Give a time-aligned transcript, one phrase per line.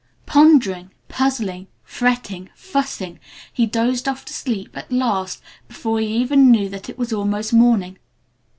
[0.25, 3.19] Pondering, puzzling, fretting, fussing,
[3.53, 7.53] he dozed off to sleep at last before he even knew that it was almost
[7.53, 7.99] morning.